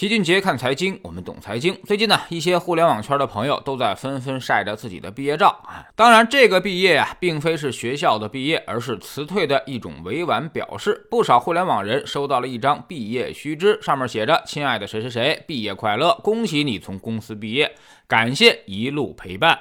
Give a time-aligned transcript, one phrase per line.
[0.00, 1.78] 齐俊杰看财经，我们懂财经。
[1.84, 5.84] 最近呢，一些互联网圈的朋友都在纷纷晒着自己的毕业照啊。
[5.94, 11.06] 当然，这个毕业呀，并非是学校的毕业，而是辞退的一种委婉表示。
[11.10, 17.70] 不少互联网人收到了一张毕业须知，上面写着：“亲爱的谁谁谁，毕业快乐，恭喜你从公司毕业，
[18.08, 19.58] 感谢一路陪伴。”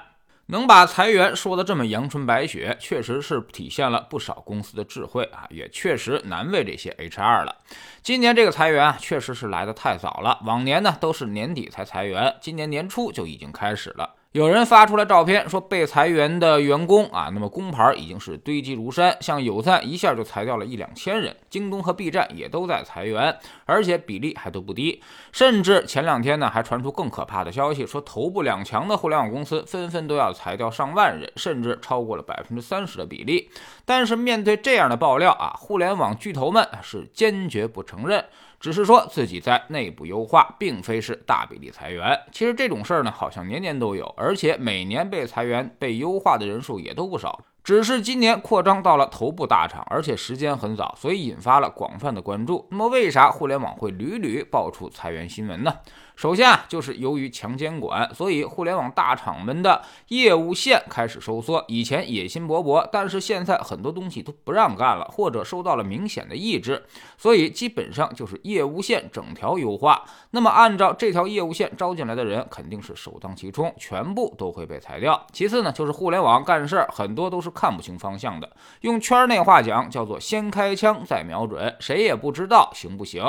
[0.52, 7.56] 能把裁员说的这么阳春白雪，确实是体现了不少公司的智慧啊，也确实难为这些 HR 了。
[8.02, 14.16] 今年这个裁员啊，确实是来的太早了，往年呢都是年底才裁员，今年年初就已经开始了。
[14.34, 19.18] 有人发出来照片，说被裁员的员工啊，那么工牌已经是堆积如山。
[19.20, 25.02] 像有赞一下就裁掉了一两千人，京东和 B 站也都在裁员，而且比例还都不低。
[25.32, 33.50] 甚至前两天呢，还传出更可怕的消息，说头部两强的互联网公司纷纷都要裁掉上万人，甚至超过了百分之三十的比例。
[33.84, 38.24] 但是面对这样的爆料啊，互联网巨头们是坚决不承认。
[38.60, 42.20] 只是说自己在内部优化，并非是大比例裁员。
[42.30, 47.40] 其实这种事儿呢，好像年年都有，而且每年被裁员、被优化的人数也都不少。
[47.70, 52.66] 只是今年扩张到了头部大厂，而且时间很早，所以引发了广泛的关注。
[52.72, 55.76] 那么，为啥互联网会屡屡爆出裁员新闻呢？
[56.16, 61.64] 首先啊，就是由于强监管，所以互联网大厂们的业务线开始收缩。
[61.70, 66.84] 以前野心勃勃，但是现在很多东西都不让干了，或者受到了明显的抑制，
[67.18, 70.04] 所以基本上就是业务线整条优化。
[70.32, 75.26] 那么按照这条业务线招进来的人，肯定是首当其冲，全部都会被裁掉。
[75.32, 78.48] 其次呢，就是互联网干事很多都是看不清方向的，
[78.82, 83.24] 用圈内话讲叫做先开枪再瞄准，谁也不知道行不行，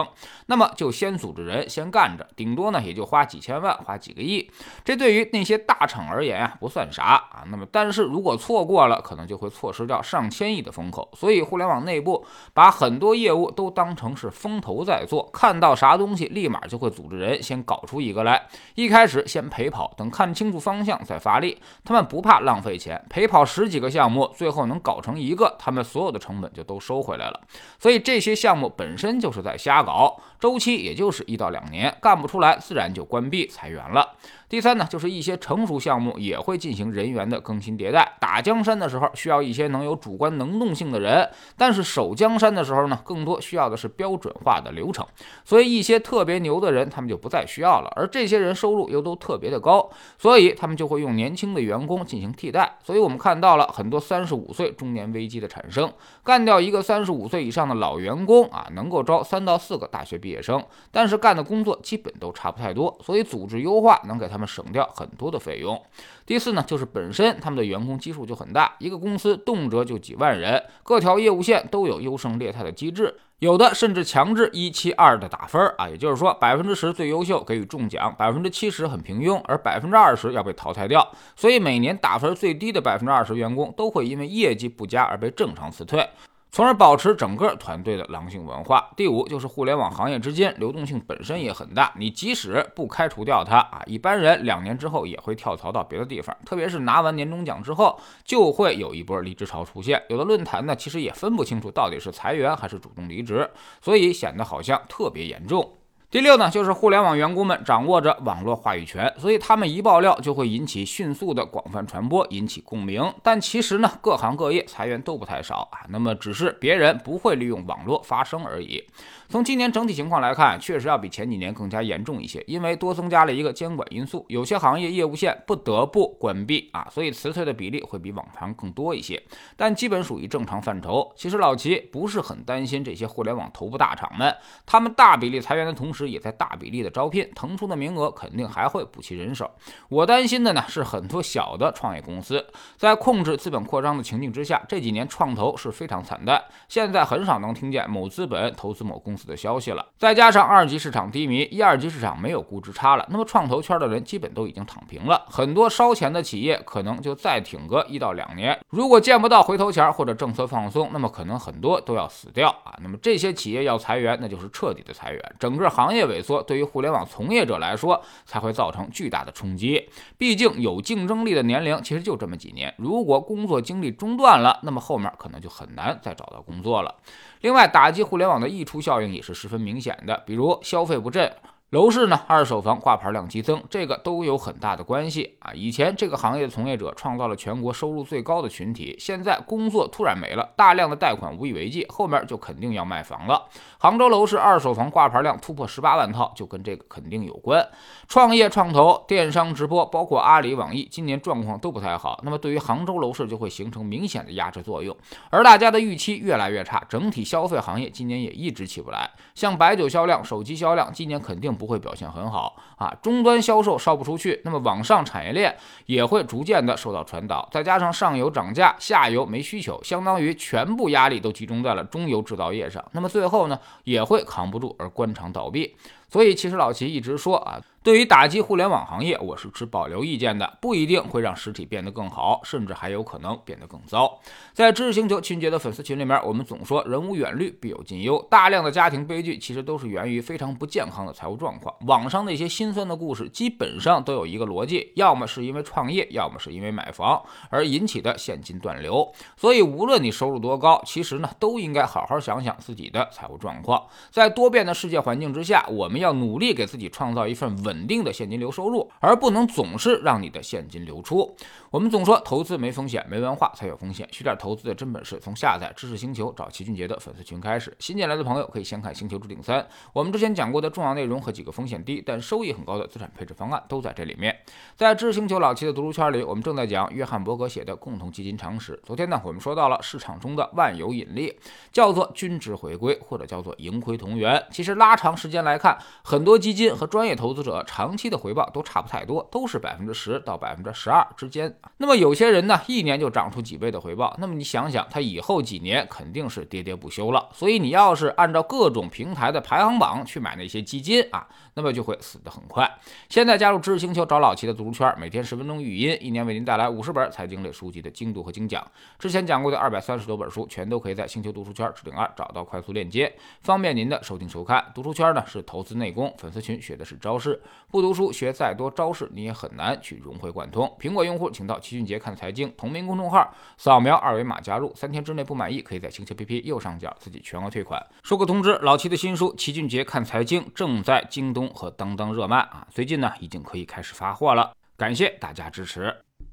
[0.47, 2.81] 那么就先组织人先干着，顶多呢。
[2.81, 4.51] 也就花几千万，花几个亿，
[4.83, 7.45] 这对于那些大厂而言啊，不算啥啊。
[7.47, 11.09] 那么，但是如果错过了，可能就会错失掉上千亿的风口。
[11.15, 18.47] 所以，互联网内部把很多业务都当成是风投在做，看到啥东西，立马就会组织人先搞出一个来。
[18.75, 21.61] 一开始先陪跑，等看清楚方向再发力。
[21.85, 27.41] 他们不怕浪费钱，陪跑十几个项目，最后能搞成一个，他们所有的成本就都收回来了。
[27.79, 32.57] 所以，这些项目本身就是在瞎搞，周期也就是一到两年，干不出来。
[32.59, 34.17] 自然就关闭裁员了。
[34.51, 38.17] 第三呢，就是一些成熟项目也会进行人员的更新迭代。
[38.19, 45.07] 打江山的时候需要一些能有主观能动性的人，但是守江山的时候呢，更多需要的是标准化的流程。
[45.45, 47.93] 所以一些特别牛的人，他们就不再需要了。
[47.95, 52.77] 而这些人收入又都特别的高，所以他们就会用年轻的员工进行替代。
[52.83, 55.89] 所以我们看到了很多三十五岁中年危机的产生，
[56.25, 60.61] 干掉一个三十五岁以上的老员工啊，能够招三到四个大学毕业生，
[60.91, 62.99] 但是干的工作基本都差不太多。
[63.01, 64.40] 所以组织优化能给他们。
[64.47, 65.81] 省掉很多的费用。
[66.27, 81.07] 第四呢，就是本身他们的员工基数就很大，一个公司动辄就几万人，各条业务线都有优胜劣汰的机制，有的甚至强制一七二的打分啊，也就是说百分之十最优秀给予重奖，百分之七十很平庸，而百分之二十要被淘汰掉。
[81.35, 86.09] 所以每年打分最低的百分之二十员工都会因为业绩不佳而被正常辞退。
[86.53, 88.91] 从而保持整个团队的狼性文化。
[88.97, 96.37] 第五就是互联网行业之间流动性本身也很大，你即使不开除掉他啊，一般人两年之后也会跳槽到别的地方。
[96.45, 100.03] 特别是拿完年终奖之后，就会有一波离职潮出现。
[100.09, 103.49] 有的论坛呢，其实也分不清楚到底是裁员还是主动离职，
[103.81, 105.80] 所以显得好像特别严重。
[106.11, 113.15] 第六呢，就是互联网员工们掌握着网络话语权，所以他们一爆料就会引起迅速的广泛传播，引起共鸣。
[113.23, 118.85] 但其实呢，各行各业裁员都不太少啊，那么只是别人不会利用网络发声而已。
[119.29, 129.23] 从今年整体情况来看，确实要比前几年更加严重一些，因为多增加了一个监管因素，有些行业业务线不得不关闭啊，所以辞退的比例会比往常更多一些，
[129.57, 131.09] 但基本属于正常范畴。
[131.15, 134.35] 其实老齐不是很担心这些互联网头部大厂们，
[134.67, 139.51] 他们大比例裁员的同时，也在大比例的招聘，腾出的名额肯定还会补齐人手。
[139.89, 142.45] 我担心的呢是很多小的创业公司
[142.77, 149.21] 在控制资本扩张的情境之下，这几年创投是非常惨淡，现在很少能听见某资本投资某公司。
[149.21, 162.75] 的消息了，再加上二级市场低迷，一二级市场没有估值差了，那么创投圈的人基本都已经躺平了，很多烧钱的企业可能就再挺个一到两年，如果见不到回头钱或者政策放松，那么可能很多都要死掉啊。
[162.83, 169.91] 那么这些企业要裁员，那就是彻底的裁员，整个行行业萎缩，对于互联网从业者来说才会造成巨大的冲击。
[170.17, 176.95] 毕竟有竞争力的年龄其实就这么几年，如果工作经历中断了，那么后面可能就很难再找到工作了。
[177.41, 181.29] 另外，打击互联网的溢出效应也是十分明显的，比如消费不振。
[181.71, 185.53] 楼市呢，二手房挂牌量激增，这个都有很大的关系啊。
[185.55, 193.47] 以前这个行业的从业者创造了全国收入最高的群体，现在工作突然没了，大量的贷款无以为继，后面就肯定要卖房了。
[193.79, 197.65] 杭州楼市二手房挂牌量突破十八万套，就跟这个肯定有关。
[198.09, 204.97] 创业创投、电商直播，包括阿里、网易，今年状况都不太好，那么对于杭州楼市就会形成明显的压制作用。
[205.31, 209.09] 而大家的预期越来越差，整体消费行业今年也一直起不来。
[209.37, 211.57] 像白酒销量、手机销量，今年肯定。
[211.61, 215.55] 不会表现很好啊，终端销售烧不出去，那么网上产业链
[215.85, 225.77] 也会逐渐的受到传导，再加上上游涨价，下游没需求，相当于全部压力都集中在了中游制造业上，那么最后呢也会扛不住而关厂倒闭。
[226.09, 227.61] 所以其实老齐一直说啊。
[227.83, 234.21] 对于打击互联网行业，我是持保留意见的，不一定会让实体变得更好，甚至还有可能变得更糟。
[234.53, 238.23] 在知识星球群杰的粉丝群里面，我们总说人无远虑，必有近忧。
[238.31, 241.75] 大量的家庭悲剧其实都是源于非常不健康的财务状况。
[241.87, 249.11] 网上那些心酸的故事，基本上都有一个逻辑：要么是因为创业，要么是因为买房而引起的现金断流。
[249.39, 253.83] 所以无论你收入多高，其实呢都应该好好想想自己的财务状况。
[254.11, 257.70] 在多变的世界环境之下，我们要努力给自己创造一份稳。
[257.71, 261.37] 稳定的现金流收入，而不能总是让你的现金流出。
[261.71, 264.09] 我们总说投资没风险，没文化才有风险。
[264.11, 267.73] 学点投资的真本事，从下载知识星球找齐俊杰的粉丝群开始。
[267.79, 269.61] 新进来的朋友可以先看《星球置顶三》，
[269.93, 274.37] 我们之前讲过的重要内容和几个风险低但收益很高的资产配置方案都在这里面。
[274.75, 278.73] 在知识星球老齐的读书圈里，我们正在讲约翰伯格写的《共同基金常识》。
[278.85, 281.39] 昨天呢，我们说到了市场中的万有引力，
[281.71, 284.45] 叫做均值回归，或者叫做盈亏同源。
[284.51, 287.60] 其实拉长时间来看，很多基金和专业投资者。
[287.65, 291.55] 长期的回报都差不太多，都是百分之十到百分之十二之间。
[291.79, 297.29] 那么有些人呢，一年就涨出几倍的回报，那么你想想，他以后几年肯定是跌跌不休了。
[297.33, 302.71] 所以你要是按照各种平台的排行榜去买那些基金啊，那么就会死得很快。
[303.09, 308.67] 现在加入知识星球，找老齐的读书圈，每天十分钟语音，一年为您带来五十本财经类书籍的精读和精讲。
[308.99, 314.65] 之前讲过的二百三十多本书，全都可以在星球读书圈置顶二找到快速链接，方便您的收听收看。
[314.75, 317.41] 读书圈呢是投资内功，粉丝群学的是招式。
[317.71, 320.67] 不读书学再多招式，你也很难去融会贯通。
[320.81, 324.73] 苹果用户请到齐俊杰看财经同名公众号，扫描二维码加入。
[324.75, 327.85] 三天之内不满意，可以在星球 APP 右上角自己全额退款。
[328.03, 334.53] 说个通知，老齐的新书《齐俊杰看财经》正在京东和当当热卖啊，最近呢已经可以开始发货了。
[334.77, 336.10] 感谢大家支持。